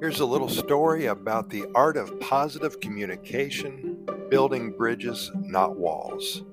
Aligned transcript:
Here's 0.00 0.20
a 0.20 0.26
little 0.26 0.48
story 0.48 1.06
about 1.06 1.50
the 1.50 1.66
art 1.74 1.96
of 1.96 2.20
positive 2.20 2.78
communication, 2.78 4.06
building 4.30 4.70
bridges, 4.70 5.32
not 5.34 5.76
walls. 5.76 6.44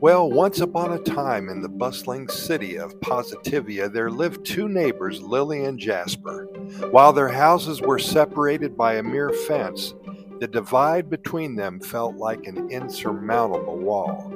Well, 0.00 0.30
once 0.30 0.60
upon 0.60 0.92
a 0.92 1.00
time 1.00 1.48
in 1.48 1.62
the 1.62 1.68
bustling 1.68 2.28
city 2.28 2.76
of 2.76 3.00
Positivia, 3.00 3.92
there 3.92 4.08
lived 4.08 4.46
two 4.46 4.68
neighbors, 4.68 5.20
Lily 5.20 5.64
and 5.64 5.80
Jasper. 5.80 6.44
While 6.92 7.12
their 7.12 7.28
houses 7.28 7.80
were 7.80 7.98
separated 7.98 8.76
by 8.76 8.94
a 8.94 9.02
mere 9.02 9.30
fence, 9.30 9.92
the 10.38 10.46
divide 10.46 11.10
between 11.10 11.56
them 11.56 11.80
felt 11.80 12.14
like 12.14 12.46
an 12.46 12.70
insurmountable 12.70 13.78
wall. 13.78 14.32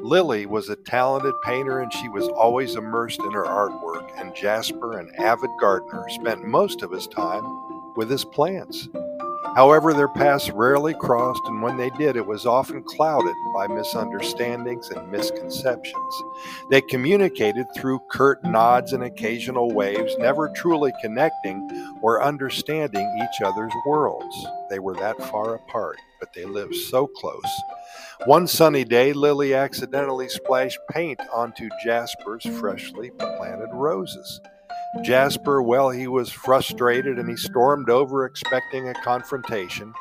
Lily 0.00 0.46
was 0.46 0.70
a 0.70 0.76
talented 0.76 1.34
painter 1.44 1.80
and 1.80 1.92
she 1.92 2.08
was 2.08 2.28
always 2.28 2.76
immersed 2.76 3.20
in 3.20 3.32
her 3.32 3.44
artwork, 3.44 4.10
and 4.18 4.34
Jasper, 4.34 4.98
an 4.98 5.10
avid 5.18 5.50
gardener, 5.60 6.06
spent 6.08 6.46
most 6.46 6.82
of 6.82 6.90
his 6.90 7.06
time 7.06 7.44
with 7.96 8.10
his 8.10 8.24
plants. 8.24 8.88
However, 9.56 9.92
their 9.92 10.08
paths 10.08 10.50
rarely 10.50 10.94
crossed, 10.94 11.42
and 11.46 11.62
when 11.62 11.76
they 11.76 11.90
did, 11.90 12.16
it 12.16 12.26
was 12.26 12.44
often 12.44 12.82
clouded 12.82 13.34
by 13.54 13.68
misunderstandings 13.68 14.90
and 14.90 15.12
misconceptions. 15.12 16.22
They 16.70 16.80
communicated 16.80 17.66
through 17.76 18.00
curt 18.10 18.42
nods 18.42 18.92
and 18.92 19.04
occasional 19.04 19.70
waves, 19.72 20.16
never 20.18 20.48
truly 20.48 20.92
connecting 21.00 21.96
or 22.02 22.22
understanding 22.22 23.08
each 23.22 23.42
other's 23.44 23.72
worlds. 23.86 24.34
They 24.70 24.80
were 24.80 24.94
that 24.94 25.22
far 25.30 25.54
apart, 25.54 25.98
but 26.18 26.32
they 26.34 26.46
lived 26.46 26.74
so 26.74 27.06
close 27.06 27.62
one 28.26 28.46
sunny 28.46 28.84
day, 28.84 29.12
Lily 29.12 29.52
accidentally 29.52 30.28
splashed 30.30 30.78
paint 30.90 31.20
onto 31.32 31.68
Jasper's 31.84 32.44
freshly 32.58 33.10
planted 33.10 33.68
roses. 33.74 34.40
Jasper, 35.02 35.62
well, 35.62 35.90
he 35.90 36.06
was 36.06 36.30
frustrated 36.30 37.18
and 37.18 37.28
he 37.28 37.36
stormed 37.36 37.90
over 37.90 38.24
expecting 38.24 38.88
a 38.88 38.94
confrontation. 38.94 39.92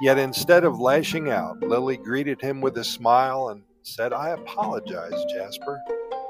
Yet 0.00 0.18
instead 0.18 0.64
of 0.64 0.78
lashing 0.78 1.30
out, 1.30 1.60
Lily 1.60 1.96
greeted 1.96 2.40
him 2.40 2.60
with 2.60 2.76
a 2.76 2.84
smile 2.84 3.48
and 3.48 3.62
said, 3.82 4.12
I 4.12 4.30
apologize, 4.30 5.24
Jasper. 5.32 5.80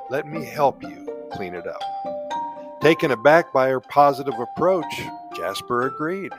Let 0.08 0.26
me 0.26 0.44
help 0.44 0.82
you 0.82 1.28
clean 1.32 1.54
it 1.54 1.66
up. 1.66 1.82
Taken 2.80 3.10
aback 3.10 3.52
by 3.52 3.68
her 3.68 3.80
positive 3.80 4.38
approach, 4.38 5.02
Jasper 5.34 5.88
agreed. 5.88 6.32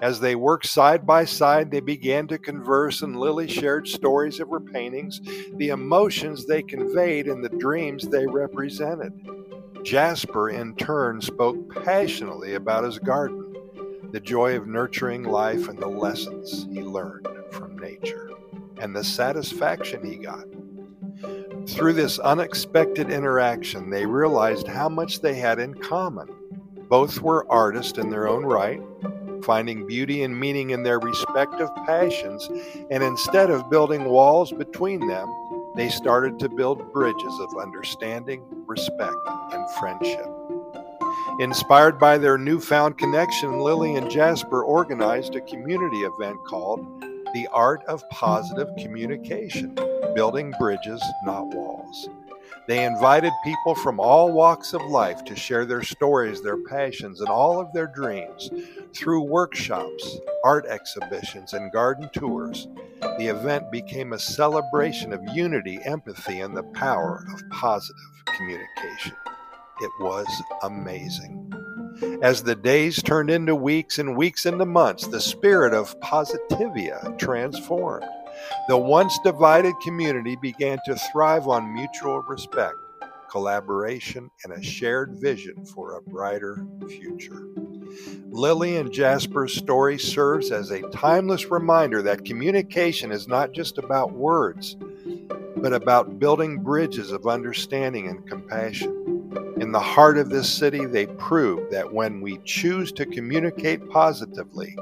As 0.00 0.18
they 0.18 0.34
worked 0.34 0.66
side 0.66 1.06
by 1.06 1.24
side, 1.24 1.70
they 1.70 1.78
began 1.78 2.26
to 2.26 2.38
converse, 2.38 3.02
and 3.02 3.16
Lily 3.16 3.46
shared 3.46 3.86
stories 3.86 4.40
of 4.40 4.50
her 4.50 4.58
paintings, 4.58 5.20
the 5.54 5.68
emotions 5.68 6.44
they 6.44 6.62
conveyed, 6.62 7.28
and 7.28 7.44
the 7.44 7.48
dreams 7.48 8.08
they 8.08 8.26
represented. 8.26 9.12
Jasper, 9.82 10.50
in 10.50 10.74
turn, 10.76 11.20
spoke 11.20 11.84
passionately 11.84 12.54
about 12.54 12.84
his 12.84 12.98
garden, 12.98 13.54
the 14.12 14.20
joy 14.20 14.56
of 14.56 14.66
nurturing 14.66 15.24
life, 15.24 15.68
and 15.68 15.78
the 15.78 15.88
lessons 15.88 16.66
he 16.72 16.82
learned 16.82 17.28
from 17.50 17.78
nature, 17.78 18.30
and 18.78 18.94
the 18.94 19.04
satisfaction 19.04 20.04
he 20.04 20.16
got. 20.16 20.44
Through 21.66 21.94
this 21.94 22.18
unexpected 22.18 23.10
interaction, 23.10 23.90
they 23.90 24.06
realized 24.06 24.66
how 24.66 24.88
much 24.88 25.20
they 25.20 25.34
had 25.34 25.58
in 25.58 25.74
common. 25.74 26.28
Both 26.88 27.20
were 27.20 27.50
artists 27.50 27.98
in 27.98 28.10
their 28.10 28.28
own 28.28 28.44
right, 28.44 28.80
finding 29.42 29.86
beauty 29.86 30.22
and 30.22 30.38
meaning 30.38 30.70
in 30.70 30.82
their 30.82 31.00
respective 31.00 31.68
passions, 31.86 32.48
and 32.90 33.02
instead 33.02 33.50
of 33.50 33.70
building 33.70 34.04
walls 34.04 34.52
between 34.52 35.06
them, 35.06 35.28
they 35.74 35.88
started 35.88 36.38
to 36.38 36.48
build 36.48 36.92
bridges 36.92 37.40
of 37.40 37.56
understanding, 37.60 38.44
respect, 38.72 39.14
and 39.52 39.70
friendship. 39.78 40.26
Inspired 41.40 41.98
by 41.98 42.16
their 42.16 42.38
newfound 42.38 42.96
connection, 42.96 43.60
Lily 43.60 43.96
and 43.96 44.10
Jasper 44.10 44.64
organized 44.64 45.34
a 45.34 45.42
community 45.42 45.98
event 45.98 46.38
called 46.46 46.80
The 47.34 47.46
Art 47.52 47.84
of 47.84 48.08
Positive 48.08 48.68
Communication 48.78 49.74
Building 50.14 50.54
Bridges, 50.58 51.02
Not 51.24 51.48
Walls. 51.48 52.08
They 52.66 52.84
invited 52.84 53.32
people 53.44 53.74
from 53.74 54.00
all 54.00 54.32
walks 54.32 54.72
of 54.72 54.82
life 54.82 55.22
to 55.24 55.36
share 55.36 55.66
their 55.66 55.82
stories, 55.82 56.40
their 56.40 56.62
passions, 56.64 57.20
and 57.20 57.28
all 57.28 57.60
of 57.60 57.72
their 57.72 57.88
dreams 57.88 58.50
through 58.94 59.22
workshops, 59.22 60.18
art 60.44 60.64
exhibitions, 60.66 61.52
and 61.52 61.72
garden 61.72 62.08
tours. 62.14 62.68
The 63.18 63.26
event 63.26 63.70
became 63.70 64.12
a 64.12 64.18
celebration 64.18 65.12
of 65.12 65.20
unity, 65.34 65.78
empathy, 65.84 66.40
and 66.40 66.56
the 66.56 66.62
power 66.62 67.26
of 67.34 67.50
positive 67.50 68.21
communication. 68.36 69.16
It 69.80 69.90
was 70.00 70.26
amazing. 70.62 71.52
As 72.22 72.42
the 72.42 72.54
days 72.54 73.02
turned 73.02 73.30
into 73.30 73.54
weeks 73.54 73.98
and 73.98 74.16
weeks 74.16 74.46
into 74.46 74.64
months, 74.64 75.06
the 75.06 75.20
spirit 75.20 75.74
of 75.74 75.98
Positivia 76.00 77.18
transformed. 77.18 78.06
The 78.68 78.76
once 78.76 79.18
divided 79.24 79.74
community 79.82 80.36
began 80.40 80.78
to 80.86 80.96
thrive 80.96 81.48
on 81.48 81.74
mutual 81.74 82.22
respect, 82.22 82.76
collaboration, 83.30 84.30
and 84.44 84.52
a 84.52 84.62
shared 84.62 85.16
vision 85.20 85.64
for 85.64 85.96
a 85.96 86.02
brighter 86.02 86.66
future. 86.88 87.46
Lily 88.30 88.76
and 88.76 88.90
Jasper's 88.90 89.54
story 89.54 89.98
serves 89.98 90.50
as 90.50 90.70
a 90.70 90.88
timeless 90.90 91.50
reminder 91.50 92.02
that 92.02 92.24
communication 92.24 93.12
is 93.12 93.28
not 93.28 93.52
just 93.52 93.78
about 93.78 94.12
words, 94.12 94.76
but 95.62 95.72
about 95.72 96.18
building 96.18 96.58
bridges 96.58 97.12
of 97.12 97.26
understanding 97.26 98.08
and 98.08 98.28
compassion. 98.28 98.98
In 99.60 99.72
the 99.72 99.80
heart 99.80 100.18
of 100.18 100.28
this 100.28 100.52
city, 100.52 100.84
they 100.84 101.06
prove 101.06 101.70
that 101.70 101.92
when 101.92 102.20
we 102.20 102.38
choose 102.44 102.92
to 102.92 103.06
communicate 103.06 103.88
positively, 103.88 104.76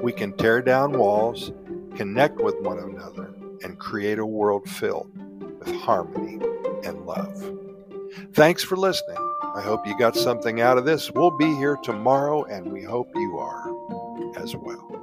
we 0.00 0.12
can 0.12 0.32
tear 0.32 0.62
down 0.62 0.92
walls 0.92 1.52
connect 1.96 2.38
with 2.40 2.58
one 2.60 2.78
another, 2.78 3.34
and 3.62 3.78
create 3.78 4.18
a 4.18 4.26
world 4.26 4.68
filled 4.68 5.10
with 5.58 5.74
harmony 5.80 6.40
and 6.84 7.06
love. 7.06 7.52
Thanks 8.32 8.62
for 8.62 8.76
listening. 8.76 9.18
I 9.54 9.60
hope 9.60 9.86
you 9.86 9.96
got 9.98 10.16
something 10.16 10.60
out 10.60 10.78
of 10.78 10.84
this. 10.84 11.10
We'll 11.10 11.36
be 11.36 11.54
here 11.56 11.76
tomorrow, 11.76 12.44
and 12.44 12.72
we 12.72 12.82
hope 12.82 13.10
you 13.14 13.38
are 13.38 13.68
as 14.36 14.56
well. 14.56 15.01